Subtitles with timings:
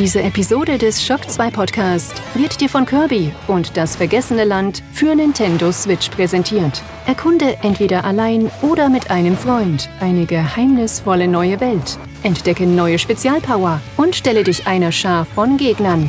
[0.00, 5.12] Diese Episode des Shock 2 Podcast wird dir von Kirby und das vergessene Land für
[5.12, 6.84] Nintendo Switch präsentiert.
[7.08, 11.98] Erkunde entweder allein oder mit einem Freund eine geheimnisvolle neue Welt.
[12.22, 16.08] Entdecke neue Spezialpower und stelle dich einer Schar von Gegnern.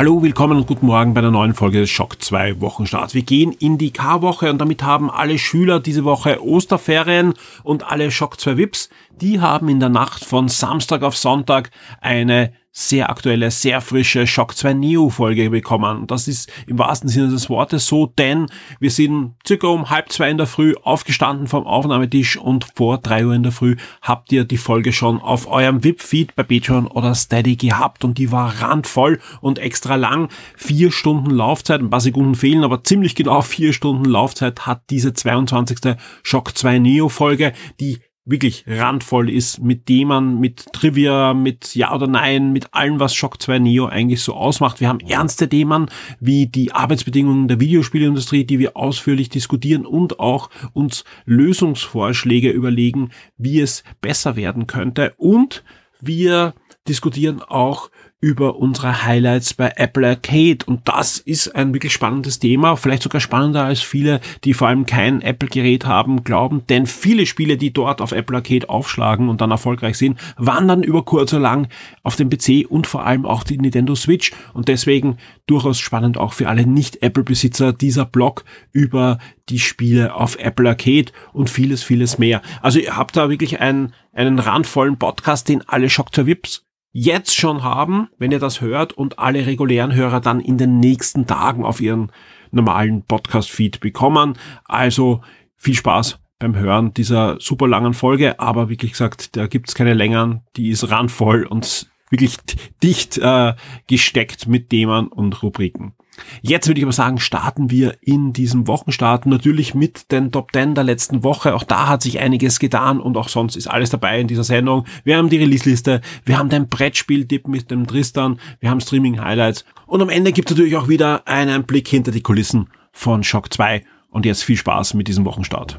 [0.00, 3.12] Hallo, willkommen und guten Morgen bei einer neuen Folge des Schock 2 Wochenstart.
[3.12, 7.34] Wir gehen in die K-Woche und damit haben alle Schüler diese Woche Osterferien
[7.64, 8.88] und alle Schock 2 VIPs,
[9.20, 14.56] die haben in der Nacht von Samstag auf Sonntag eine sehr aktuelle, sehr frische Shock
[14.56, 16.06] 2 Neo Folge bekommen.
[16.06, 18.46] Das ist im wahrsten Sinne des Wortes so, denn
[18.78, 23.26] wir sind circa um halb zwei in der Früh aufgestanden vom Aufnahmetisch und vor drei
[23.26, 27.14] Uhr in der Früh habt ihr die Folge schon auf eurem VIP-Feed bei Patreon oder
[27.14, 30.28] Steady gehabt und die war randvoll und extra lang.
[30.56, 35.12] Vier Stunden Laufzeit, ein paar Sekunden fehlen, aber ziemlich genau vier Stunden Laufzeit hat diese
[35.12, 35.96] 22.
[36.22, 37.98] Shock 2 Neo Folge, die
[38.30, 43.42] wirklich randvoll ist, mit man mit Trivia, mit Ja oder Nein, mit allem, was Shock
[43.42, 44.80] 2 Neo eigentlich so ausmacht.
[44.80, 45.86] Wir haben ernste Themen
[46.20, 53.60] wie die Arbeitsbedingungen der Videospielindustrie, die wir ausführlich diskutieren und auch uns Lösungsvorschläge überlegen, wie
[53.60, 55.12] es besser werden könnte.
[55.16, 55.64] Und
[56.00, 56.54] wir
[56.88, 60.58] diskutieren auch über unsere Highlights bei Apple Arcade.
[60.66, 64.84] Und das ist ein wirklich spannendes Thema, vielleicht sogar spannender als viele, die vor allem
[64.84, 66.66] kein Apple-Gerät haben, glauben.
[66.68, 71.02] Denn viele Spiele, die dort auf Apple Arcade aufschlagen und dann erfolgreich sind, wandern über
[71.04, 71.68] kurz oder lang
[72.02, 74.32] auf den PC und vor allem auch die Nintendo Switch.
[74.52, 75.16] Und deswegen
[75.46, 81.48] durchaus spannend auch für alle Nicht-Apple-Besitzer dieser Blog über die Spiele auf Apple Arcade und
[81.48, 82.42] vieles, vieles mehr.
[82.60, 87.36] Also ihr habt da wirklich einen, einen randvollen Podcast, den alle Shock zur Vips jetzt
[87.36, 91.64] schon haben, wenn ihr das hört und alle regulären Hörer dann in den nächsten Tagen
[91.64, 92.10] auf ihren
[92.50, 94.36] normalen Podcast-Feed bekommen.
[94.64, 95.20] Also
[95.56, 100.40] viel Spaß beim Hören dieser super langen Folge, aber wirklich gesagt, da gibt's keine längeren,
[100.56, 102.36] die ist randvoll und wirklich
[102.82, 103.54] dicht äh,
[103.86, 105.94] gesteckt mit Themen und Rubriken.
[106.42, 110.74] Jetzt würde ich aber sagen, starten wir in diesem Wochenstart natürlich mit den Top 10
[110.74, 111.54] der letzten Woche.
[111.54, 114.86] Auch da hat sich einiges getan und auch sonst ist alles dabei in dieser Sendung.
[115.04, 120.02] Wir haben die Release-Liste, wir haben den Brettspiel-Tipp mit dem Tristan, wir haben Streaming-Highlights und
[120.02, 123.84] am Ende gibt es natürlich auch wieder einen Blick hinter die Kulissen von Shock 2.
[124.10, 125.78] Und jetzt viel Spaß mit diesem Wochenstart.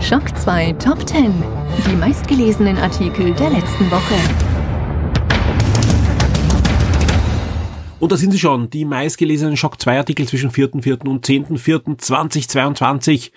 [0.00, 1.32] Shock 2 Top 10.
[1.90, 4.51] Die meistgelesenen Artikel der letzten Woche.
[8.02, 11.06] Und da sind sie schon, die meistgelesenen Shock 2 Artikel zwischen 4.4.
[11.06, 13.30] und 10.4.2022.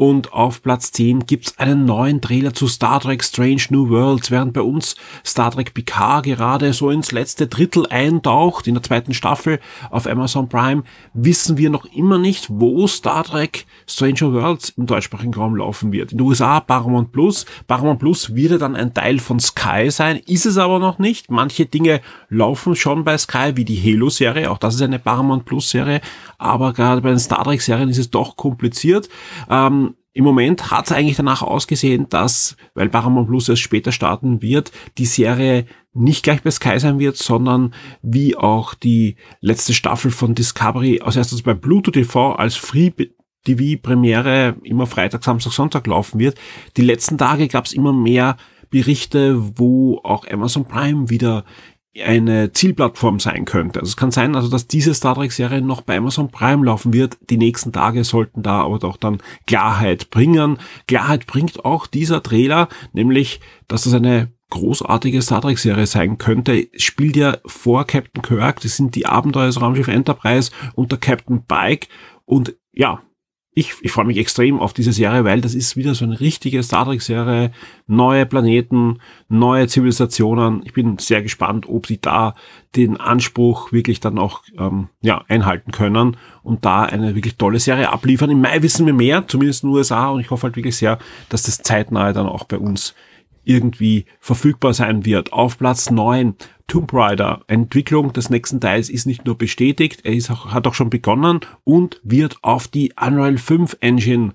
[0.00, 4.52] Und auf Platz 10 gibt's einen neuen Trailer zu Star Trek Strange New Worlds, während
[4.52, 4.94] bei uns
[5.26, 9.58] Star Trek Picard gerade so ins letzte Drittel eintaucht, in der zweiten Staffel
[9.90, 15.34] auf Amazon Prime, wissen wir noch immer nicht, wo Star Trek Stranger Worlds im deutschsprachigen
[15.34, 16.12] Raum laufen wird.
[16.12, 17.44] In den USA Paramount Plus.
[17.66, 21.28] Paramount Plus wird dann ein Teil von Sky sein, ist es aber noch nicht.
[21.28, 26.02] Manche Dinge laufen schon bei Sky, wie die Halo-Serie, auch das ist eine Paramount Plus-Serie,
[26.38, 29.08] aber gerade bei den Star Trek-Serien ist es doch kompliziert.
[29.50, 34.42] Ähm, im Moment hat es eigentlich danach ausgesehen, dass, weil Paramount Plus erst später starten
[34.42, 40.10] wird, die Serie nicht gleich bei Sky sein wird, sondern wie auch die letzte Staffel
[40.10, 42.90] von Discovery aus erstes bei Bluetooth TV als Free
[43.44, 46.38] TV Premiere immer Freitag, Samstag, Sonntag laufen wird.
[46.76, 48.36] Die letzten Tage gab es immer mehr
[48.70, 51.44] Berichte, wo auch Amazon Prime wieder
[52.02, 53.80] eine Zielplattform sein könnte.
[53.80, 56.92] Also es kann sein, also dass diese Star Trek Serie noch bei Amazon Prime laufen
[56.92, 57.18] wird.
[57.30, 60.58] Die nächsten Tage sollten da aber doch dann Klarheit bringen.
[60.86, 66.68] Klarheit bringt auch dieser Trailer, nämlich, dass das eine großartige Star Trek Serie sein könnte,
[66.76, 68.60] spielt ja vor Captain Kirk.
[68.60, 71.88] Das sind die Abenteuer des Raumschiff Enterprise unter Captain Pike
[72.24, 73.02] und ja,
[73.58, 76.62] ich, ich freue mich extrem auf diese Serie, weil das ist wieder so eine richtige
[76.62, 77.50] Star Trek-Serie.
[77.88, 80.62] Neue Planeten, neue Zivilisationen.
[80.64, 82.34] Ich bin sehr gespannt, ob sie da
[82.76, 87.90] den Anspruch wirklich dann auch ähm, ja, einhalten können und da eine wirklich tolle Serie
[87.90, 88.30] abliefern.
[88.30, 90.98] Im Mai wissen wir mehr, zumindest in den USA, und ich hoffe halt wirklich sehr,
[91.28, 92.94] dass das zeitnahe dann auch bei uns
[93.48, 95.32] irgendwie verfügbar sein wird.
[95.32, 96.34] Auf Platz 9
[96.66, 97.40] Tomb Raider.
[97.46, 101.40] Entwicklung des nächsten Teils ist nicht nur bestätigt, er ist auch, hat auch schon begonnen
[101.64, 104.34] und wird auf die Unreal 5 Engine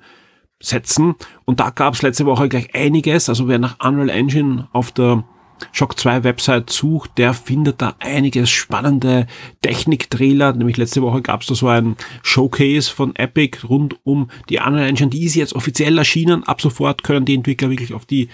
[0.60, 1.16] setzen.
[1.46, 3.30] Und da gab es letzte Woche gleich einiges.
[3.30, 5.24] Also wer nach Unreal Engine auf der
[5.72, 9.28] Shock 2 Website sucht, der findet da einiges spannende
[9.62, 10.54] Technik-Trailer.
[10.54, 14.88] Nämlich letzte Woche gab es da so ein Showcase von Epic rund um die Unreal
[14.90, 15.12] Engine.
[15.12, 16.44] Die ist jetzt offiziell erschienen.
[16.44, 18.30] Ab sofort können die Entwickler wirklich auf die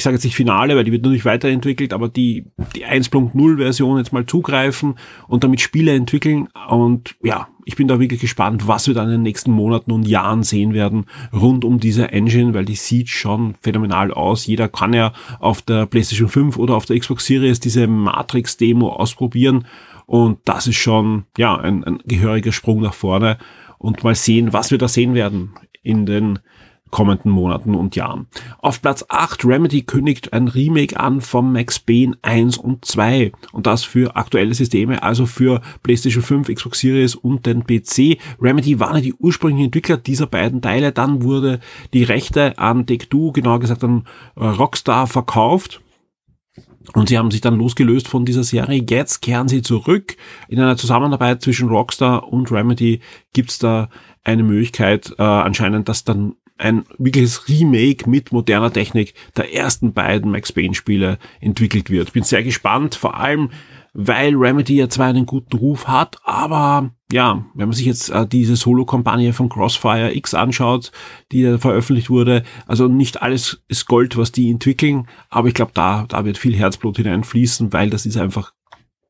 [0.00, 3.98] ich sage jetzt nicht Finale, weil die wird natürlich weiterentwickelt, aber die, die 1.0 Version
[3.98, 4.94] jetzt mal zugreifen
[5.28, 6.48] und damit Spiele entwickeln.
[6.70, 10.08] Und ja, ich bin da wirklich gespannt, was wir dann in den nächsten Monaten und
[10.08, 11.04] Jahren sehen werden
[11.34, 14.46] rund um diese Engine, weil die sieht schon phänomenal aus.
[14.46, 19.66] Jeder kann ja auf der PlayStation 5 oder auf der Xbox Series diese Matrix-Demo ausprobieren.
[20.06, 23.36] Und das ist schon, ja, ein, ein gehöriger Sprung nach vorne.
[23.76, 25.50] Und mal sehen, was wir da sehen werden
[25.82, 26.38] in den
[26.90, 28.26] kommenden Monaten und Jahren.
[28.58, 33.66] Auf Platz 8 Remedy kündigt ein Remake an von Max Payne 1 und 2 und
[33.66, 38.18] das für aktuelle Systeme, also für PlayStation 5, Xbox Series und den PC.
[38.40, 41.60] Remedy waren die ursprünglichen Entwickler dieser beiden Teile, dann wurde
[41.92, 44.04] die Rechte an Take-Two, genauer gesagt an
[44.36, 45.80] äh, Rockstar verkauft.
[46.94, 48.84] Und sie haben sich dann losgelöst von dieser Serie.
[48.88, 50.16] Jetzt kehren sie zurück.
[50.48, 53.00] In einer Zusammenarbeit zwischen Rockstar und Remedy
[53.32, 53.90] gibt's da
[54.24, 60.30] eine Möglichkeit äh, anscheinend, dass dann ein wirkliches Remake mit moderner Technik der ersten beiden
[60.30, 62.12] Max Payne Spiele entwickelt wird.
[62.12, 63.50] Bin sehr gespannt, vor allem
[63.92, 68.26] weil Remedy ja zwar einen guten Ruf hat, aber ja, wenn man sich jetzt äh,
[68.26, 70.92] diese Solo-Kampagne von Crossfire X anschaut,
[71.32, 75.72] die da veröffentlicht wurde, also nicht alles ist Gold, was die entwickeln, aber ich glaube,
[75.74, 78.52] da, da wird viel Herzblut hineinfließen, weil das ist einfach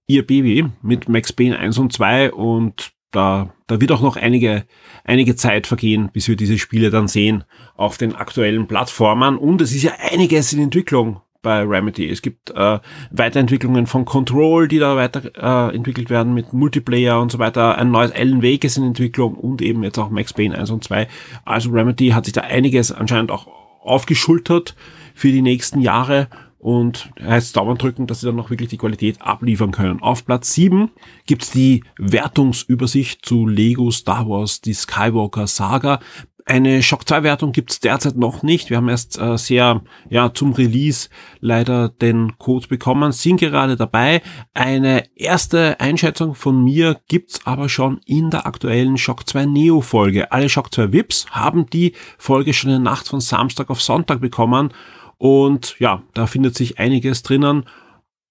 [0.06, 4.64] ihr Baby mit Max Payne 1 und 2 und da, da wird auch noch einige,
[5.04, 7.44] einige Zeit vergehen, bis wir diese Spiele dann sehen
[7.76, 9.36] auf den aktuellen Plattformen.
[9.36, 12.08] Und es ist ja einiges in Entwicklung bei Remedy.
[12.08, 12.78] Es gibt äh,
[13.10, 17.78] Weiterentwicklungen von Control, die da weiter äh, werden mit Multiplayer und so weiter.
[17.78, 20.84] Ein neues Alan Wake ist in Entwicklung und eben jetzt auch Max Payne 1 und
[20.84, 21.08] 2.
[21.44, 23.48] Also Remedy hat sich da einiges anscheinend auch
[23.82, 24.76] aufgeschultert
[25.14, 26.28] für die nächsten Jahre
[26.60, 30.02] und heißt Daumen drücken, dass sie dann noch wirklich die Qualität abliefern können.
[30.02, 30.90] Auf Platz 7
[31.26, 36.00] gibt's die Wertungsübersicht zu Lego Star Wars, die Skywalker Saga.
[36.44, 38.70] Eine Shock 2 Wertung gibt's derzeit noch nicht.
[38.70, 41.08] Wir haben erst äh, sehr ja zum Release
[41.38, 44.20] leider den Code bekommen, sind gerade dabei.
[44.52, 50.32] Eine erste Einschätzung von mir gibt's aber schon in der aktuellen Shock 2 Neo Folge.
[50.32, 54.20] Alle Shock 2 Vips haben die Folge schon in der Nacht von Samstag auf Sonntag
[54.20, 54.74] bekommen
[55.20, 57.66] und ja, da findet sich einiges drinnen.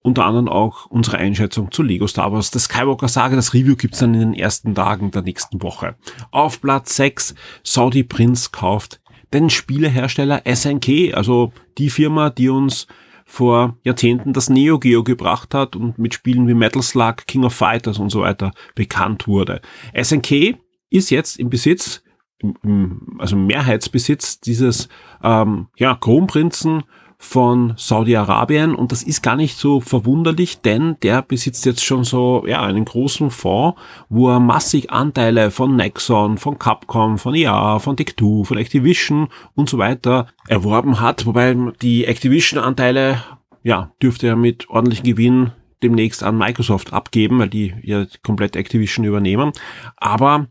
[0.02, 2.50] Unter anderem auch unsere Einschätzung zu Lego Star Wars.
[2.50, 5.94] Das Skywalker Saga, das Review gibt's dann in den ersten Tagen der nächsten Woche.
[6.32, 9.00] Auf Platz 6, Saudi Prince kauft
[9.32, 12.88] den Spielehersteller SNK, also die Firma, die uns
[13.24, 17.54] vor Jahrzehnten das Neo Geo gebracht hat und mit Spielen wie Metal Slug, King of
[17.54, 19.60] Fighters und so weiter bekannt wurde.
[19.94, 20.58] SNK
[20.90, 22.02] ist jetzt im Besitz
[23.18, 24.88] also Mehrheitsbesitz dieses
[25.22, 26.84] ähm, ja, Kronprinzen
[27.22, 28.74] von Saudi-Arabien.
[28.74, 32.86] Und das ist gar nicht so verwunderlich, denn der besitzt jetzt schon so ja einen
[32.86, 33.78] großen Fonds,
[34.08, 39.68] wo er massig Anteile von Nexon, von Capcom, von EA, von Take-Two, von Activision und
[39.68, 43.22] so weiter erworben hat, wobei die Activision-Anteile
[43.62, 49.04] ja dürfte er mit ordentlichem Gewinn demnächst an Microsoft abgeben, weil die ja komplett Activision
[49.04, 49.52] übernehmen,
[49.96, 50.46] aber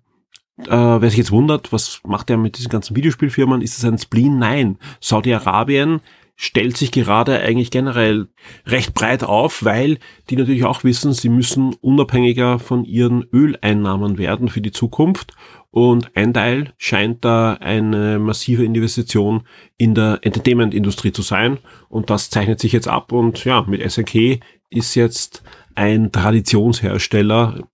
[0.68, 3.62] äh, wer sich jetzt wundert, was macht er mit diesen ganzen Videospielfirmen?
[3.62, 4.38] Ist es ein Spleen?
[4.38, 4.78] Nein.
[5.00, 6.01] Saudi-Arabien
[6.42, 8.30] stellt sich gerade eigentlich generell
[8.66, 9.98] recht breit auf, weil
[10.30, 15.34] die natürlich auch wissen, sie müssen unabhängiger von ihren Öleinnahmen werden für die Zukunft.
[15.70, 19.44] Und ein Teil scheint da eine massive Investition
[19.78, 21.58] in der Entertainment-Industrie zu sein.
[21.89, 23.12] Und das zeichnet sich jetzt ab.
[23.12, 24.39] Und ja, mit SNK
[24.70, 25.44] ist jetzt
[25.75, 27.68] ein Traditionshersteller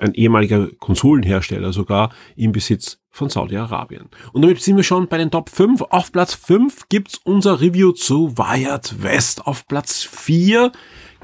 [0.00, 4.08] ein ehemaliger Konsolenhersteller sogar im Besitz von Saudi-Arabien.
[4.32, 5.82] Und damit sind wir schon bei den Top 5.
[5.82, 9.46] Auf Platz 5 gibt's unser Review zu Wired West.
[9.46, 10.70] Auf Platz 4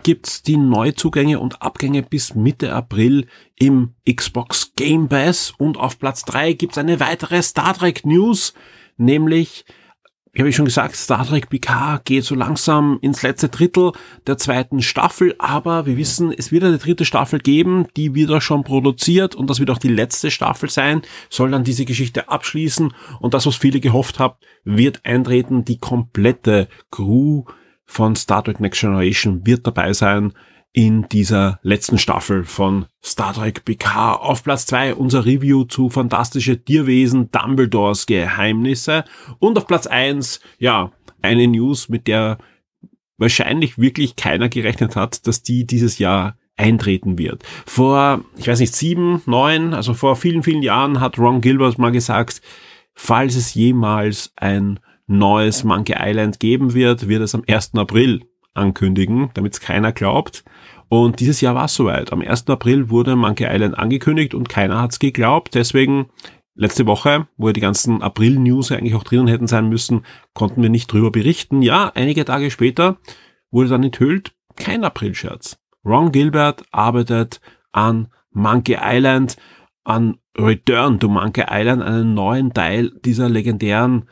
[0.02, 3.26] gibt's die Neuzugänge und Abgänge bis Mitte April
[3.56, 5.52] im Xbox Game Pass.
[5.58, 8.54] Und auf Platz 3 gibt's eine weitere Star Trek News,
[8.96, 9.64] nämlich
[10.32, 13.92] wie habe ich schon gesagt, Star Trek Picard geht so langsam ins letzte Drittel
[14.26, 18.40] der zweiten Staffel, aber wir wissen, es wird eine dritte Staffel geben, die wird auch
[18.40, 22.94] schon produziert und das wird auch die letzte Staffel sein, soll dann diese Geschichte abschließen
[23.20, 27.44] und das, was viele gehofft haben, wird eintreten, die komplette Crew
[27.84, 30.32] von Star Trek Next Generation wird dabei sein
[30.72, 34.14] in dieser letzten Staffel von Star Trek PK.
[34.14, 39.04] Auf Platz zwei unser Review zu Fantastische Tierwesen Dumbledores Geheimnisse.
[39.38, 42.38] Und auf Platz eins ja, eine News, mit der
[43.18, 47.44] wahrscheinlich wirklich keiner gerechnet hat, dass die dieses Jahr eintreten wird.
[47.66, 51.92] Vor, ich weiß nicht, sieben, neun, also vor vielen, vielen Jahren hat Ron Gilbert mal
[51.92, 52.42] gesagt,
[52.94, 57.74] falls es jemals ein neues Monkey Island geben wird, wird es am 1.
[57.74, 58.22] April
[58.54, 60.44] ankündigen, damit es keiner glaubt.
[60.92, 62.12] Und dieses Jahr war es soweit.
[62.12, 62.50] Am 1.
[62.50, 65.54] April wurde Monkey Island angekündigt und keiner hat es geglaubt.
[65.54, 66.10] Deswegen
[66.54, 70.92] letzte Woche, wo die ganzen April-News eigentlich auch drinnen hätten sein müssen, konnten wir nicht
[70.92, 71.62] drüber berichten.
[71.62, 72.98] Ja, einige Tage später
[73.50, 75.56] wurde dann enthüllt, kein April-Scherz.
[75.82, 77.40] Ron Gilbert arbeitet
[77.72, 79.38] an Monkey Island,
[79.84, 84.10] an Return to Monkey Island, einen neuen Teil dieser legendären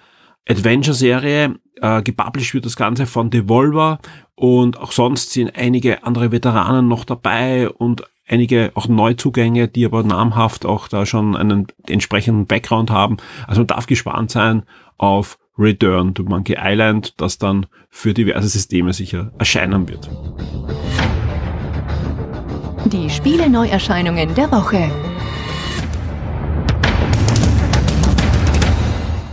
[0.50, 1.54] Adventure-Serie.
[1.80, 4.00] Äh, gepublished wird das Ganze von Devolver
[4.34, 10.02] und auch sonst sind einige andere Veteranen noch dabei und einige auch Neuzugänge, die aber
[10.02, 13.16] namhaft auch da schon einen entsprechenden Background haben.
[13.46, 14.64] Also man darf gespannt sein
[14.98, 20.10] auf Return to Monkey Island, das dann für diverse Systeme sicher erscheinen wird.
[22.86, 24.90] Die Spiele-Neuerscheinungen der Woche.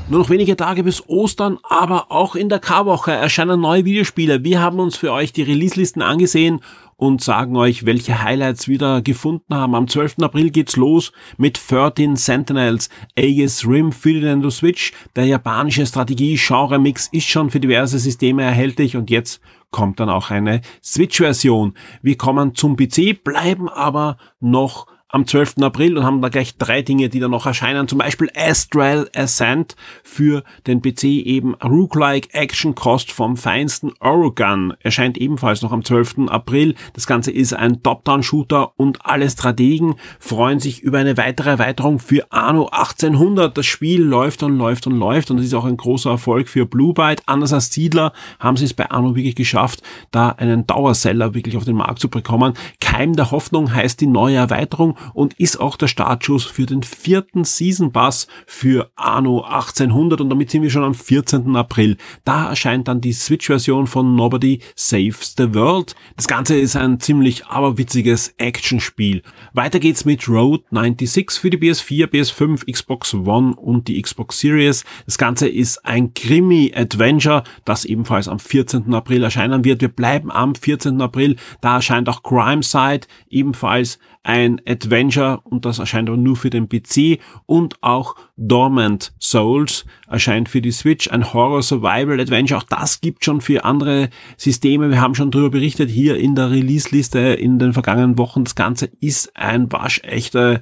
[0.10, 4.42] Nur noch wenige Tage bis Ostern, aber auch in der K-Woche erscheinen neue Videospiele.
[4.42, 6.62] Wir haben uns für euch die Release-Listen angesehen
[6.96, 9.76] und sagen euch, welche Highlights wieder gefunden haben.
[9.76, 10.20] Am 12.
[10.22, 14.94] April geht's los mit 13 Sentinels, Aegis Rim für die Nintendo Switch.
[15.18, 20.62] Der japanische Strategie-Genre-Mix ist schon für diverse Systeme erhältlich und jetzt kommt dann auch eine
[20.82, 21.74] Switch-Version.
[22.02, 25.56] Wir kommen zum PC, bleiben aber noch am 12.
[25.62, 27.88] April und haben da gleich drei Dinge, die da noch erscheinen.
[27.88, 35.18] Zum Beispiel Astral Ascent für den PC eben Rook-like Action Cost vom feinsten Oregon erscheint
[35.18, 36.28] ebenfalls noch am 12.
[36.28, 36.76] April.
[36.94, 42.30] Das Ganze ist ein Top-Down-Shooter und alle Strategen freuen sich über eine weitere Erweiterung für
[42.32, 43.58] Anno 1800.
[43.58, 46.66] Das Spiel läuft und läuft und läuft und es ist auch ein großer Erfolg für
[46.66, 47.24] Blue Byte.
[47.28, 51.64] Anders als Siedler haben sie es bei Anno wirklich geschafft, da einen Dauerseller wirklich auf
[51.64, 52.56] den Markt zu bekommen.
[52.82, 57.44] Keim der Hoffnung heißt die neue Erweiterung und ist auch der Startschuss für den vierten
[57.44, 61.56] Season Pass für Anno 1800 und damit sind wir schon am 14.
[61.56, 61.98] April.
[62.26, 65.96] Da erscheint dann die Switch-Version von Nobody Saves the World.
[66.16, 69.24] Das Ganze ist ein ziemlich aberwitziges Actionspiel.
[69.54, 74.84] Weiter geht's mit Road 96 für die PS4, PS5, Xbox One und die Xbox Series.
[75.06, 78.94] Das Ganze ist ein Krimi-Adventure, das ebenfalls am 14.
[78.94, 79.82] April erscheinen wird.
[79.82, 81.02] Wir bleiben am 14.
[81.02, 81.36] April.
[81.62, 86.68] Da erscheint auch Crime Side, ebenfalls ein Adventure und das erscheint aber nur für den
[86.68, 92.60] PC und auch Dormant Souls erscheint für die Switch, ein Horror Survival Adventure.
[92.60, 94.90] Auch das gibt schon für andere Systeme.
[94.90, 98.44] Wir haben schon darüber berichtet hier in der Release-Liste in den vergangenen Wochen.
[98.44, 100.60] Das Ganze ist ein waschechter,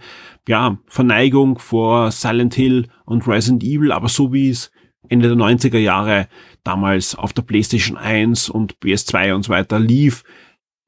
[0.48, 4.72] ja, Verneigung vor Silent Hill und Resident Evil, aber so wie es
[5.10, 6.28] Ende der 90er Jahre
[6.64, 10.24] damals auf der PlayStation 1 und PS2 und so weiter lief,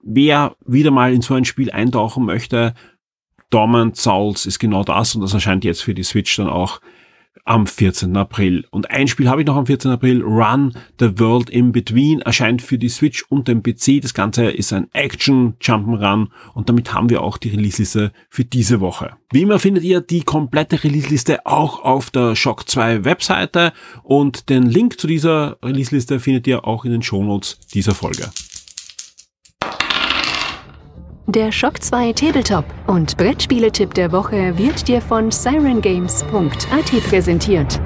[0.07, 2.73] wer wieder mal in so ein Spiel eintauchen möchte,
[3.49, 6.81] Dormant Souls ist genau das und das erscheint jetzt für die Switch dann auch
[7.45, 8.15] am 14.
[8.17, 8.65] April.
[8.71, 9.91] Und ein Spiel habe ich noch am 14.
[9.91, 14.01] April, Run the World in Between, erscheint für die Switch und den PC.
[14.01, 18.81] Das Ganze ist ein Action Jump'n'Run und damit haben wir auch die Release-Liste für diese
[18.81, 19.15] Woche.
[19.31, 23.71] Wie immer findet ihr die komplette Release-Liste auch auf der Shock 2 Webseite
[24.03, 28.29] und den Link zu dieser Release-Liste findet ihr auch in den Shownotes dieser Folge.
[31.29, 37.81] Der Shock 2 Tabletop und Brettspieletipp der Woche wird dir von sirengames.at präsentiert.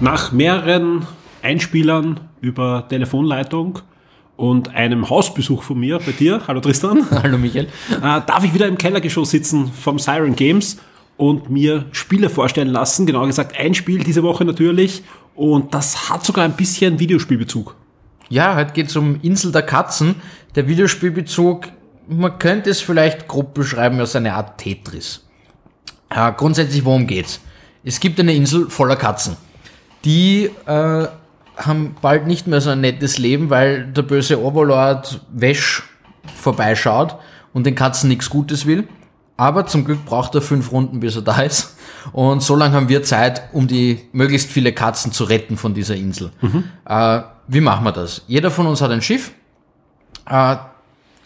[0.00, 1.06] Nach mehreren
[1.42, 3.80] Einspielern über Telefonleitung
[4.38, 7.06] und einem Hausbesuch von mir bei dir, hallo Tristan.
[7.22, 7.66] Hallo Michael.
[7.90, 10.78] Äh, darf ich wieder im Kellergeschoss sitzen vom Siren Games
[11.18, 13.04] und mir Spiele vorstellen lassen.
[13.04, 15.02] Genau gesagt, ein Spiel diese Woche natürlich.
[15.34, 17.76] Und das hat sogar ein bisschen Videospielbezug.
[18.32, 20.14] Ja, heute geht es um Insel der Katzen.
[20.54, 21.66] Der Videospielbezug,
[22.08, 25.26] man könnte es vielleicht grob beschreiben als eine Art Tetris.
[26.08, 27.40] Äh, grundsätzlich, worum geht's?
[27.84, 29.36] Es gibt eine Insel voller Katzen.
[30.06, 31.06] Die äh,
[31.58, 35.82] haben bald nicht mehr so ein nettes Leben, weil der böse Overlord Wesch
[36.34, 37.16] vorbeischaut
[37.52, 38.88] und den Katzen nichts Gutes will.
[39.36, 41.76] Aber zum Glück braucht er fünf Runden, bis er da ist.
[42.12, 45.96] Und so lange haben wir Zeit, um die möglichst viele Katzen zu retten von dieser
[45.96, 46.30] Insel.
[46.40, 46.64] Mhm.
[46.86, 48.22] Äh, wie machen wir das?
[48.26, 49.32] Jeder von uns hat ein Schiff.
[50.28, 50.56] Äh,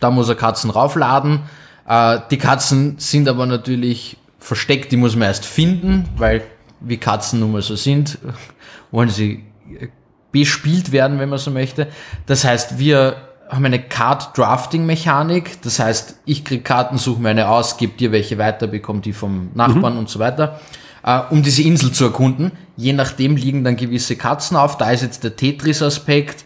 [0.01, 1.41] da muss er Katzen raufladen.
[1.87, 6.43] Äh, die Katzen sind aber natürlich versteckt, die muss man erst finden, weil
[6.81, 8.19] wie Katzen nun mal so sind,
[8.91, 9.45] wollen sie
[9.81, 9.89] äh,
[10.33, 11.89] bespielt werden, wenn man so möchte.
[12.27, 13.17] Das heißt, wir
[13.49, 15.63] haben eine Card-Drafting-Mechanik.
[15.63, 19.13] Das heißt, ich krieg Karten, suche mir eine aus, gebe dir welche weiter, bekomme die
[19.13, 20.01] vom Nachbarn mhm.
[20.01, 20.61] und so weiter.
[21.07, 22.53] Äh, um diese Insel zu erkunden.
[22.77, 24.77] Je nachdem liegen dann gewisse Katzen auf.
[24.77, 26.45] Da ist jetzt der Tetris-Aspekt.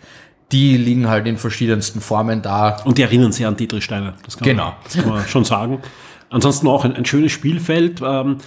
[0.53, 2.77] Die liegen halt in verschiedensten Formen da.
[2.85, 4.15] Und die erinnern sehr an Tetris-Steine.
[4.25, 4.65] Das kann Genau.
[4.67, 5.81] Man, das kann man schon sagen.
[6.29, 8.39] Ansonsten auch ein, ein schönes Spielfeld ähm,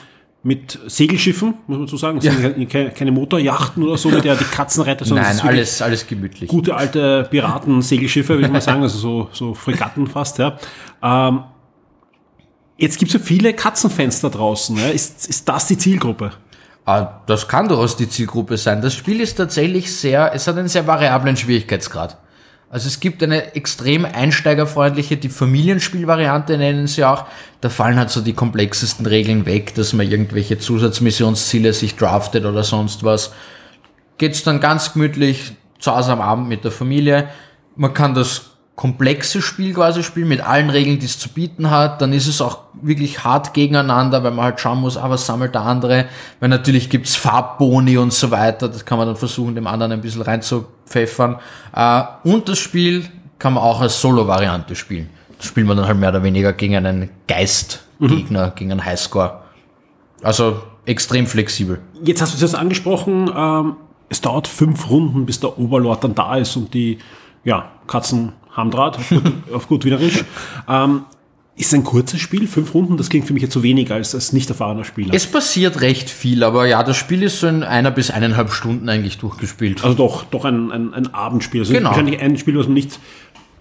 [0.44, 2.18] mit Segelschiffen, muss man so sagen.
[2.18, 2.34] Es Ja.
[2.34, 6.50] sind keine, Motorjachten oder so, mit der die Katzen rettet, sondern Nein, alles, alles gemütlich.
[6.50, 10.58] gute alte Piraten-Segelschiffe, würde ich mal sagen, also so, so Fregatten fast, ja.
[11.02, 11.44] Ähm,
[12.84, 14.78] jetzt gibt es ja viele Katzenfans da draußen.
[14.78, 14.90] Ja.
[14.90, 16.32] Ist, ist das die Zielgruppe?
[16.86, 18.82] Ah, das kann durchaus die Zielgruppe sein.
[18.82, 22.18] Das Spiel ist tatsächlich sehr, es hat einen sehr variablen Schwierigkeitsgrad.
[22.70, 27.26] Also es gibt eine extrem einsteigerfreundliche, die Familienspielvariante nennen sie auch.
[27.62, 32.64] Da fallen halt so die komplexesten Regeln weg, dass man irgendwelche Zusatzmissionsziele sich draftet oder
[32.64, 33.32] sonst was.
[34.18, 37.30] Geht's dann ganz gemütlich zu Hause am Abend mit der Familie.
[37.76, 42.02] Man kann das komplexe Spiel quasi spielen mit allen Regeln, die es zu bieten hat.
[42.02, 45.54] Dann ist es auch wirklich hart gegeneinander, weil man halt schauen muss, ah, was sammelt
[45.54, 46.06] der andere.
[46.40, 48.68] Weil natürlich gibt's Farbboni und so weiter.
[48.68, 51.38] Das kann man dann versuchen, dem anderen ein bisschen reinzupfeffern.
[51.76, 53.06] Äh, und das Spiel
[53.38, 55.10] kann man auch als Solo-Variante spielen.
[55.38, 59.42] Das spielt man dann halt mehr oder weniger gegen einen Geist-Gegner, gegen einen Highscore.
[60.24, 61.80] Also extrem flexibel.
[62.04, 63.76] Jetzt hast du es jetzt angesprochen, ähm,
[64.10, 67.00] es dauert fünf Runden, bis der Oberlord dann da ist und die
[67.44, 70.24] ja, Katzen haben Draht, auf gut, auf gut Wienerisch.
[70.70, 71.02] Ähm,
[71.56, 74.34] ist ein kurzes Spiel, fünf Runden, das klingt für mich jetzt zu wenig als, als
[74.34, 75.14] nicht erfahrener Spieler.
[75.14, 78.90] Es passiert recht viel, aber ja, das Spiel ist so in einer bis eineinhalb Stunden
[78.90, 79.84] eigentlich durchgespielt.
[79.84, 81.62] Also doch, doch ein, ein, ein Abendspiel.
[81.62, 81.90] Also Genau.
[81.90, 83.00] wahrscheinlich ein Spiel, was man nicht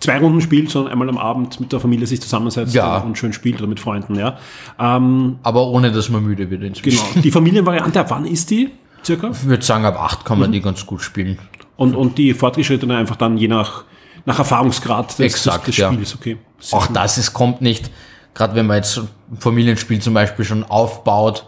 [0.01, 2.97] zwei Runden spielt, sondern einmal am Abend mit der Familie sich zusammensetzt Ja.
[2.99, 4.39] und schön spielt oder mit Freunden, ja.
[4.81, 7.03] Ähm, aber ohne, dass man müde wird genau.
[7.23, 8.71] Die Familienvariante, ab wann ist die?
[9.05, 9.31] Circa?
[9.33, 11.39] Ich würde sagen, ab acht kann man die ganz gut spielen.
[11.77, 13.85] Und, und die fortgeschrittene einfach dann je nach,
[14.25, 15.93] nach Erfahrungsgrad des, Exakt, des, des ja.
[15.93, 16.39] Spiels, okay.
[16.61, 17.91] Sehr Auch das ist, kommt nicht,
[18.35, 21.45] gerade wenn man jetzt ein Familienspiel zum Beispiel schon aufbaut,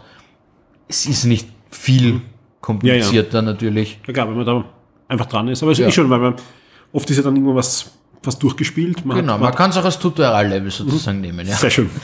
[0.87, 2.21] es ist nicht viel
[2.61, 3.99] komplizierter natürlich.
[4.07, 4.65] Ja klar, wenn man da
[5.07, 5.61] einfach dran ist.
[5.63, 5.87] Aber es ist Ja.
[5.89, 6.35] eh schon, weil man
[6.91, 7.91] oft ist ja dann irgendwo was,
[8.23, 9.05] was durchgespielt.
[9.05, 11.55] Man Genau, hat, man kann es auch als Tutorial-Level sozusagen nehmen, ja.
[11.55, 11.89] Sehr schön.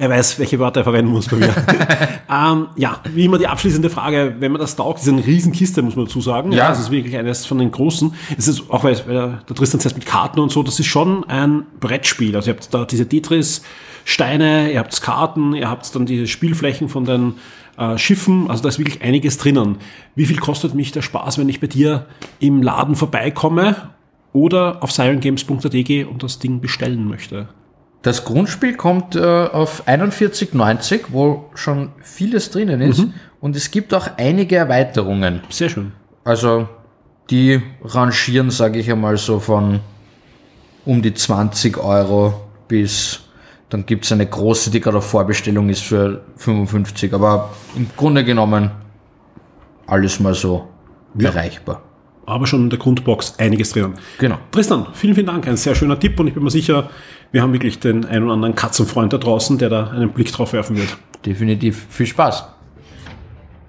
[0.00, 1.48] Er weiß, welche Wörter er verwenden muss bei mir.
[2.30, 5.96] ähm, ja, wie immer die abschließende Frage, wenn man das taugt, ist eine Riesenkiste, muss
[5.96, 6.52] man dazu sagen.
[6.52, 6.70] Ja.
[6.70, 8.14] Es ist wirklich eines von den großen.
[8.36, 11.66] Es ist auch, weil, der Tristan selbst mit Karten und so, das ist schon ein
[11.80, 12.36] Brettspiel.
[12.36, 17.04] Also ihr habt da diese Tetris-Steine, ihr habt Karten, ihr habt dann diese Spielflächen von
[17.04, 17.34] den
[17.76, 19.78] äh, Schiffen, also da ist wirklich einiges drinnen.
[20.14, 22.06] Wie viel kostet mich der Spaß, wenn ich bei dir
[22.38, 23.74] im Laden vorbeikomme
[24.32, 27.48] oder auf sirengames.at gehe und das Ding bestellen möchte?
[28.02, 33.04] Das Grundspiel kommt äh, auf 41,90, wo schon vieles drinnen ist.
[33.40, 35.42] Und es gibt auch einige Erweiterungen.
[35.48, 35.92] Sehr schön.
[36.24, 36.68] Also
[37.30, 39.80] die rangieren, sage ich einmal, so von
[40.84, 43.20] um die 20 Euro bis
[43.70, 47.12] dann gibt's eine große, die gerade auf Vorbestellung ist für 55.
[47.12, 48.70] Aber im Grunde genommen
[49.86, 50.68] alles mal so
[51.18, 51.28] Ja.
[51.30, 51.82] erreichbar.
[52.26, 53.94] aber schon in der Grundbox einiges drinnen.
[54.18, 54.36] Genau.
[54.50, 55.48] Tristan, vielen, vielen Dank.
[55.48, 56.90] Ein sehr schöner Tipp und ich bin mir sicher,
[57.32, 60.52] wir haben wirklich den einen oder anderen Katzenfreund da draußen, der da einen Blick drauf
[60.52, 60.96] werfen wird.
[61.26, 62.48] Definitiv viel Spaß.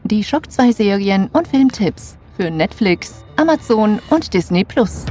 [0.06, 5.06] Die Schock 2 Serien und Filmtipps für Netflix, Amazon und Disney Plus.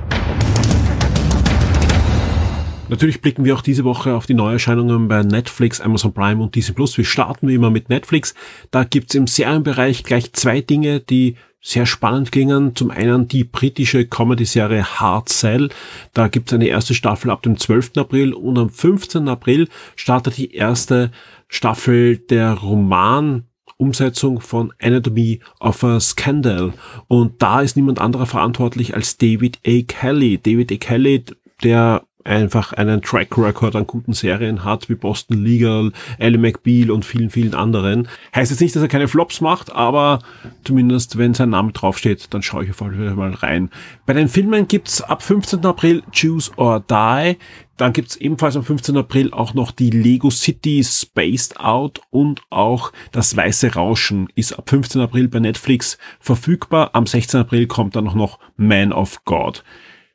[2.88, 6.74] Natürlich blicken wir auch diese Woche auf die Neuerscheinungen bei Netflix, Amazon Prime und Disney
[6.74, 6.96] Plus.
[6.96, 8.34] Wir starten wie immer mit Netflix.
[8.70, 12.74] Da gibt's im Serienbereich gleich zwei Dinge, die sehr spannend klingen.
[12.74, 15.68] Zum einen die britische Comedy-Serie Hard Cell.
[16.14, 17.92] Da gibt's eine erste Staffel ab dem 12.
[17.96, 19.28] April und am 15.
[19.28, 21.10] April startet die erste
[21.48, 23.44] Staffel der Roman
[23.76, 26.72] Umsetzung von Anatomy of a Scandal.
[27.06, 29.82] Und da ist niemand anderer verantwortlich als David A.
[29.86, 30.38] Kelly.
[30.38, 30.76] David A.
[30.76, 31.24] Kelly,
[31.62, 37.04] der einfach einen Track Record an guten Serien hat, wie Boston Legal, Ellie McBeal und
[37.04, 38.08] vielen, vielen anderen.
[38.34, 40.20] Heißt jetzt nicht, dass er keine Flops macht, aber
[40.64, 43.70] zumindest, wenn sein Name draufsteht, dann schaue ich auf alle Fälle mal rein.
[44.06, 45.64] Bei den Filmen gibt's ab 15.
[45.64, 47.36] April Choose or Die.
[47.78, 48.96] Dann gibt's ebenfalls am 15.
[48.96, 54.68] April auch noch die Lego City Spaced Out und auch das Weiße Rauschen ist ab
[54.68, 55.00] 15.
[55.00, 56.90] April bei Netflix verfügbar.
[56.94, 57.40] Am 16.
[57.40, 59.62] April kommt dann noch Man of God.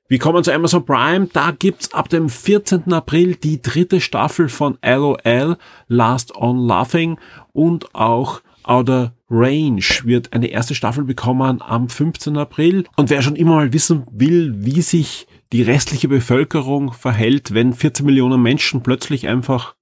[0.10, 1.30] Wir kommen zu Amazon Prime.
[1.32, 2.92] Da gibt's ab dem 14.
[2.92, 7.18] April die dritte Staffel von LOL, Last on Laughing
[7.54, 12.38] und auch Outer Range wird eine erste Staffel bekommen am 15.
[12.38, 12.86] April.
[12.96, 18.06] Und wer schon immer mal wissen will, wie sich die restliche Bevölkerung verhält, wenn 14
[18.06, 19.76] Millionen Menschen plötzlich einfach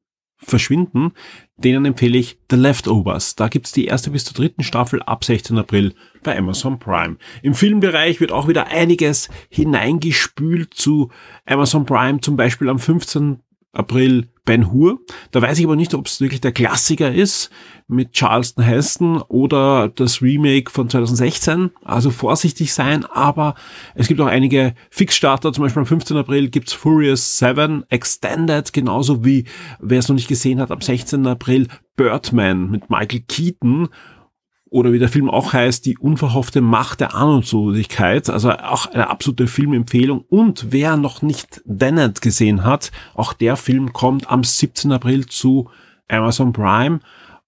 [0.43, 1.11] verschwinden,
[1.57, 3.35] denen empfehle ich The Leftovers.
[3.35, 5.57] Da gibt's die erste bis zur dritten Staffel ab 16.
[5.57, 7.17] April bei Amazon Prime.
[7.41, 11.11] Im Filmbereich wird auch wieder einiges hineingespült zu
[11.45, 13.41] Amazon Prime, zum Beispiel am 15.
[13.73, 14.99] April Ben Hur.
[15.31, 17.51] Da weiß ich aber nicht, ob es wirklich der Klassiker ist
[17.87, 21.71] mit Charleston Heston oder das Remake von 2016.
[21.83, 23.55] Also vorsichtig sein, aber
[23.93, 25.53] es gibt auch einige Fixstarter.
[25.53, 26.17] Zum Beispiel am 15.
[26.17, 29.45] April gibt's Furious 7 Extended, genauso wie,
[29.79, 31.27] wer es noch nicht gesehen hat, am 16.
[31.27, 33.89] April Birdman mit Michael Keaton
[34.71, 39.47] oder wie der Film auch heißt, die unverhoffte Macht der Ahnungslosigkeit, also auch eine absolute
[39.47, 40.23] Filmempfehlung.
[40.29, 44.93] Und wer noch nicht Dennett gesehen hat, auch der Film kommt am 17.
[44.93, 45.69] April zu
[46.07, 47.01] Amazon Prime.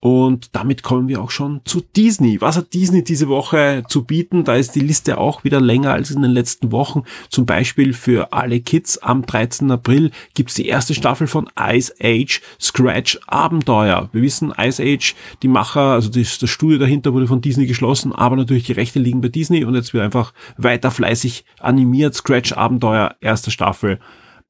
[0.03, 2.41] Und damit kommen wir auch schon zu Disney.
[2.41, 4.43] Was hat Disney diese Woche zu bieten?
[4.43, 7.03] Da ist die Liste auch wieder länger als in den letzten Wochen.
[7.29, 9.71] Zum Beispiel für alle Kids am 13.
[9.71, 14.09] April gibt's die erste Staffel von Ice Age Scratch Abenteuer.
[14.11, 18.11] Wir wissen, Ice Age, die Macher, also das, das Studio dahinter wurde von Disney geschlossen,
[18.11, 22.13] aber natürlich die Rechte liegen bei Disney und jetzt wird einfach weiter fleißig animiert.
[22.13, 23.99] Scratch Abenteuer, erste Staffel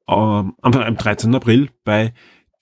[0.08, 1.32] ähm, am 13.
[1.32, 2.12] April bei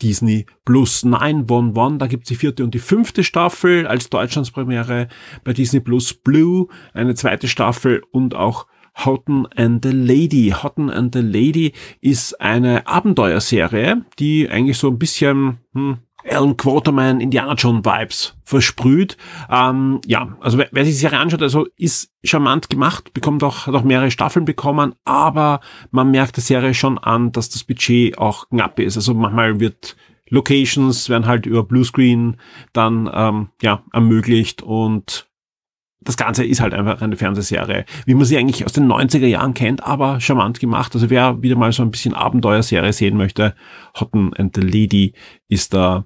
[0.03, 1.99] Disney Plus 911.
[1.99, 5.09] Da gibt's die vierte und die fünfte Staffel als Deutschlandspremiere
[5.45, 8.67] bei Disney Plus Blue, eine zweite Staffel und auch
[9.05, 10.51] Houghton and the Lady.
[10.51, 17.21] Houghton and the Lady ist eine Abenteuerserie, die eigentlich so ein bisschen hm, Alan Quaterman,
[17.21, 19.17] Indiana Jones Vibes versprüht.
[19.51, 23.67] Ähm, ja, also wer, wer sich die Serie anschaut, also ist charmant gemacht, bekommt auch,
[23.67, 28.19] hat auch mehrere Staffeln bekommen, aber man merkt der Serie schon an, dass das Budget
[28.19, 28.97] auch knapp ist.
[28.97, 29.97] Also manchmal wird
[30.29, 32.39] Locations werden halt über Bluescreen
[32.73, 35.29] dann ähm, ja ermöglicht und
[36.05, 39.55] das Ganze ist halt einfach eine Fernsehserie, wie man sie eigentlich aus den 90er Jahren
[39.55, 40.95] kennt, aber charmant gemacht.
[40.95, 43.55] Also wer wieder mal so ein bisschen Abenteuerserie sehen möchte,
[43.99, 45.15] Hotten and the Lady
[45.49, 46.05] ist da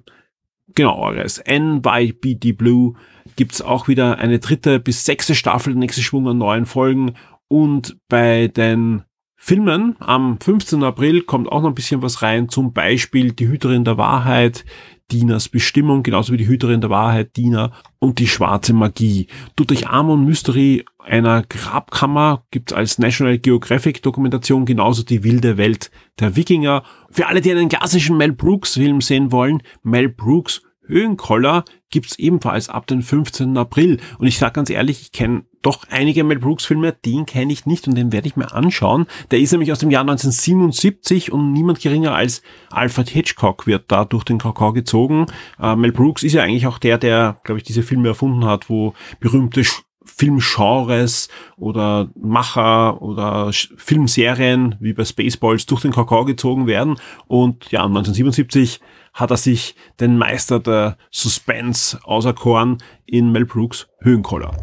[0.75, 1.43] genau eures.
[1.47, 2.93] NYBD Blue
[3.35, 7.13] gibt's auch wieder eine dritte bis sechste Staffel, nächste Schwung an neuen Folgen
[7.47, 9.03] und bei den
[9.39, 10.83] Filmen am 15.
[10.83, 14.65] April kommt auch noch ein bisschen was rein, zum Beispiel Die Hüterin der Wahrheit,
[15.11, 19.27] Dinas Bestimmung, genauso wie die Hüterin der Wahrheit, Dina und die schwarze Magie.
[19.55, 25.89] Tutanchamun Mystery einer Grabkammer gibt's als National Geographic Dokumentation, genauso die wilde Welt
[26.19, 26.83] der Wikinger.
[27.09, 32.69] Für alle, die einen klassischen Mel Brooks Film sehen wollen, Mel Brooks Höhenkoller gibt's ebenfalls
[32.69, 33.57] ab dem 15.
[33.57, 33.99] April.
[34.19, 37.65] Und ich sage ganz ehrlich, ich kenne doch einige Mel Brooks Filme, den kenne ich
[37.65, 39.05] nicht und den werde ich mir anschauen.
[39.31, 44.05] Der ist nämlich aus dem Jahr 1977 und niemand geringer als Alfred Hitchcock wird da
[44.05, 45.25] durch den Kakao gezogen.
[45.61, 48.69] Äh, Mel Brooks ist ja eigentlich auch der, der, glaube ich, diese Filme erfunden hat,
[48.69, 49.63] wo berühmte
[50.05, 56.95] Filmgenres oder Macher oder Filmserien wie bei Spaceballs durch den Kakao gezogen werden.
[57.27, 58.79] Und ja, 1977
[59.17, 64.55] hat er sich den Meister der Suspense auserkoren in Mel Brooks Höhenkoller.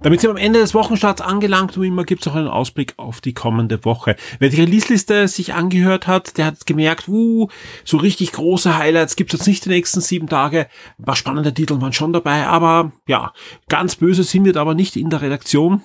[0.00, 2.92] Damit sind wir am Ende des Wochenstarts angelangt und immer gibt es auch einen Ausblick
[2.98, 4.16] auf die kommende Woche.
[4.38, 7.48] Wer die Release-Liste sich angehört hat, der hat gemerkt, uh,
[7.84, 10.68] so richtig große Highlights gibt es jetzt nicht die nächsten sieben Tage.
[10.98, 13.32] Ein paar spannende Titel waren schon dabei, aber ja,
[13.70, 15.82] ganz böse sind wir aber nicht in der Redaktion,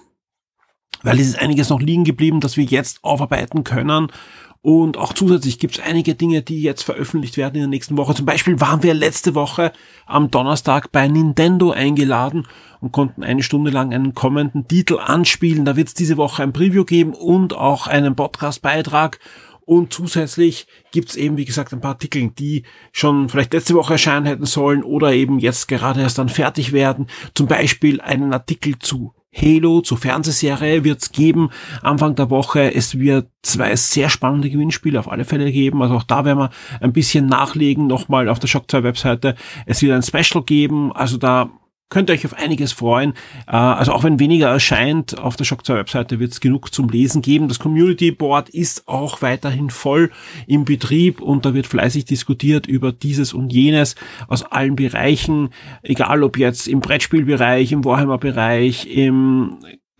[1.02, 4.12] weil es ist einiges noch liegen geblieben, das wir jetzt aufarbeiten können.
[4.62, 8.14] Und auch zusätzlich gibt es einige Dinge, die jetzt veröffentlicht werden in der nächsten Woche.
[8.14, 9.72] Zum Beispiel waren wir letzte Woche
[10.06, 12.46] am Donnerstag bei Nintendo eingeladen
[12.82, 15.64] und konnten eine Stunde lang einen kommenden Titel anspielen.
[15.64, 19.20] Da wird es diese Woche ein Preview geben und auch einen Podcast-Beitrag.
[19.62, 24.26] Und zusätzlich gibt's eben, wie gesagt, ein paar Artikel, die schon vielleicht letzte Woche erscheinen
[24.26, 27.08] hätten sollen oder eben jetzt gerade erst dann fertig werden.
[27.34, 31.50] Zum Beispiel einen Artikel zu Halo zur Fernsehserie wird's geben
[31.82, 32.74] Anfang der Woche.
[32.74, 35.82] Es wird zwei sehr spannende Gewinnspiele auf alle Fälle geben.
[35.84, 36.50] Also auch da werden wir
[36.82, 39.36] ein bisschen nachlegen, nochmal auf der Shock 2 Webseite.
[39.66, 40.92] Es wird ein Special geben.
[40.94, 41.52] Also da
[41.90, 43.14] könnt ihr euch auf einiges freuen.
[43.48, 46.90] Äh, also auch wenn weniger erscheint, auf der Shock 2 Webseite wird es genug zum
[46.90, 47.48] Lesen geben.
[47.48, 50.12] Das Community Board ist auch weiterhin voll
[50.48, 53.96] im Betrieb und da wird fleißig diskutiert über dieses und jenes
[54.28, 55.50] aus allen Bereichen,
[55.82, 59.58] egal ob jetzt im Brettspielbereich, im Warhammer-Bereich, im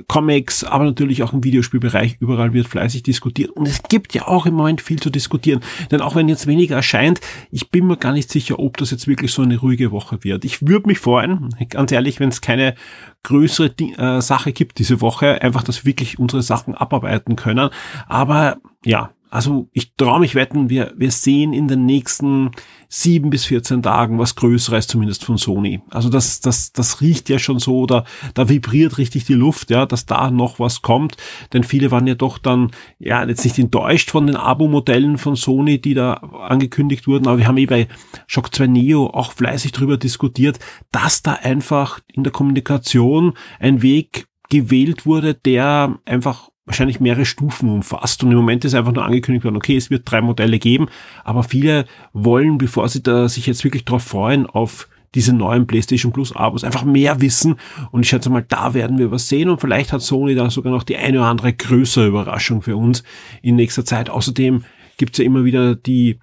[0.08, 3.52] Comics, aber natürlich auch im Videospielbereich, überall wird fleißig diskutiert.
[3.52, 5.62] Und es gibt ja auch im Moment viel zu diskutieren.
[5.92, 7.20] Denn auch wenn jetzt weniger erscheint,
[7.52, 10.46] ich bin mir gar nicht sicher, ob das jetzt wirklich so eine ruhige Woche wird.
[10.46, 12.76] Ich würde mich freuen, ganz ehrlich, wenn es keine
[13.24, 17.70] größere äh, Sache gibt diese Woche, einfach, dass wir wirklich unsere Sachen abarbeiten können.
[18.08, 22.52] Aber ja, also ich traue mich wetten, wir, wir sehen in den nächsten
[22.88, 25.82] sieben bis 14 Tagen was Größeres zumindest von Sony.
[25.92, 29.86] Also das, das, das riecht ja schon so, da, da vibriert richtig die Luft, ja,
[29.86, 31.16] dass da noch was kommt.
[31.54, 35.80] Denn viele waren ja doch dann, ja, jetzt nicht enttäuscht von den Abo-Modellen von Sony,
[35.80, 37.88] die da angekündigt wurden, aber wir haben eh bei
[38.26, 40.58] Shock 2 Neo auch fleißig drüber diskutiert,
[40.92, 47.68] dass da einfach in der Kommunikation ein Weg gewählt wurde, der einfach wahrscheinlich mehrere Stufen
[47.68, 48.24] umfasst.
[48.24, 50.88] Und im Moment ist einfach nur angekündigt worden, okay, es wird drei Modelle geben,
[51.24, 56.14] aber viele wollen, bevor sie da sich jetzt wirklich drauf freuen, auf diese neuen PlayStation
[56.14, 57.56] Plus Abos einfach mehr wissen.
[57.90, 59.50] Und ich schätze mal, da werden wir was sehen.
[59.50, 63.04] Und vielleicht hat Sony da sogar noch die eine oder andere größere Überraschung für uns
[63.42, 64.12] in nächster Zeit.
[64.12, 64.64] Außerdem
[64.98, 66.20] gibt's ja immer wieder die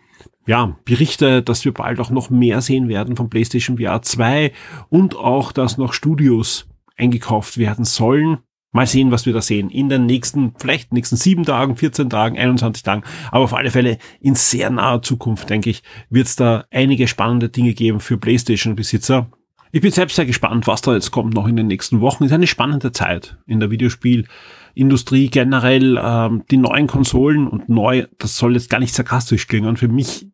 [0.46, 4.52] ja, Berichte, dass wir bald auch noch mehr sehen werden von PlayStation VR 2
[4.90, 8.38] und auch, dass noch Studios eingekauft werden sollen.
[8.72, 9.70] Mal sehen, was wir da sehen.
[9.70, 13.98] In den nächsten, vielleicht nächsten sieben Tagen, 14 Tagen, 21 Tagen, aber auf alle Fälle
[14.20, 19.30] in sehr naher Zukunft, denke ich, wird es da einige spannende Dinge geben für PlayStation-Besitzer.
[19.72, 22.24] Ich bin selbst sehr gespannt, was da jetzt kommt noch in den nächsten Wochen.
[22.24, 26.00] Ist eine spannende Zeit in der Videospielindustrie generell.
[26.02, 29.76] Ähm, die neuen Konsolen und neu, das soll jetzt gar nicht sarkastisch klingen.
[29.76, 30.28] Für mich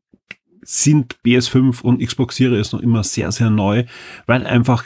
[0.62, 3.84] sind PS5 und Xbox Series noch immer sehr, sehr neu,
[4.26, 4.84] weil einfach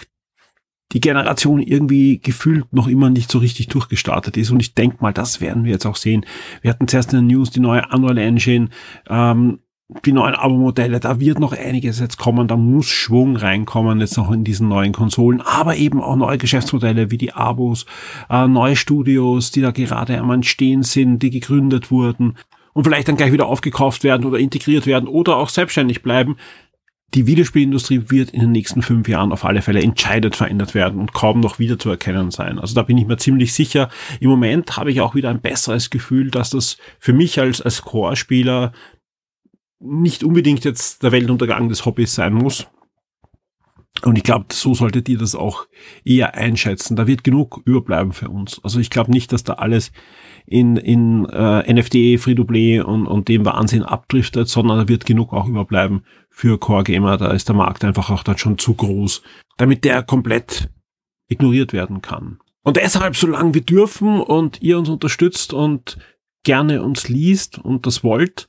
[0.92, 4.50] die Generation irgendwie gefühlt noch immer nicht so richtig durchgestartet ist.
[4.50, 6.24] Und ich denke mal, das werden wir jetzt auch sehen.
[6.62, 8.68] Wir hatten zuerst in der News die neue Unreal Engine,
[9.08, 9.58] ähm,
[10.04, 14.32] die neuen Abo-Modelle, da wird noch einiges jetzt kommen, da muss Schwung reinkommen jetzt noch
[14.32, 17.86] in diesen neuen Konsolen, aber eben auch neue Geschäftsmodelle wie die Abos,
[18.28, 22.36] äh, neue Studios, die da gerade am Entstehen sind, die gegründet wurden
[22.72, 26.36] und vielleicht dann gleich wieder aufgekauft werden oder integriert werden oder auch selbstständig bleiben.
[27.14, 31.14] Die Videospielindustrie wird in den nächsten fünf Jahren auf alle Fälle entscheidend verändert werden und
[31.14, 32.58] kaum noch wieder zu erkennen sein.
[32.58, 33.88] Also da bin ich mir ziemlich sicher.
[34.20, 37.82] Im Moment habe ich auch wieder ein besseres Gefühl, dass das für mich als, als
[37.82, 38.72] Core-Spieler
[39.78, 42.66] nicht unbedingt jetzt der Weltuntergang des Hobbys sein muss.
[44.02, 45.66] Und ich glaube, so solltet ihr das auch
[46.04, 46.96] eher einschätzen.
[46.96, 48.60] Da wird genug überbleiben für uns.
[48.62, 49.92] Also ich glaube nicht, dass da alles
[50.46, 55.48] in, in äh, NFT, Free-to-Play und, und dem Wahnsinn abdriftet, sondern da wird genug auch
[55.48, 57.16] überbleiben für Core Gamer.
[57.16, 59.22] Da ist der Markt einfach auch dann schon zu groß,
[59.56, 60.68] damit der komplett
[61.28, 62.38] ignoriert werden kann.
[62.62, 65.98] Und deshalb, solange wir dürfen und ihr uns unterstützt und
[66.42, 68.48] gerne uns liest und das wollt,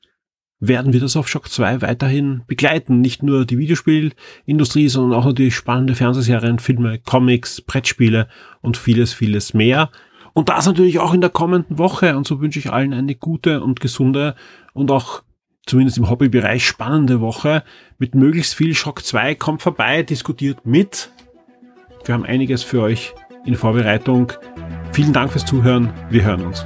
[0.60, 3.02] werden wir das auf Shock 2 weiterhin begleiten.
[3.02, 8.28] Nicht nur die Videospielindustrie, sondern auch natürlich spannende Fernsehserien, Filme, Comics, Brettspiele
[8.62, 9.90] und vieles, vieles mehr.
[10.34, 12.16] Und das natürlich auch in der kommenden Woche.
[12.16, 14.36] Und so wünsche ich allen eine gute und gesunde
[14.74, 15.24] und auch
[15.66, 17.64] zumindest im Hobbybereich spannende Woche
[17.98, 19.36] mit möglichst viel Shock 2.
[19.36, 21.12] Kommt vorbei, diskutiert mit.
[22.06, 23.14] Wir haben einiges für euch
[23.46, 24.32] in Vorbereitung.
[24.92, 25.92] Vielen Dank fürs Zuhören.
[26.10, 26.66] Wir hören uns.